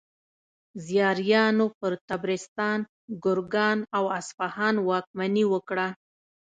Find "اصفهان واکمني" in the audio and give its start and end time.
4.19-5.43